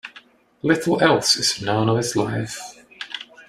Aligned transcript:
Little 0.63 0.99
else 1.03 1.37
is 1.37 1.61
known 1.61 1.87
of 1.87 1.97
his 1.97 2.15
life. 2.15 2.73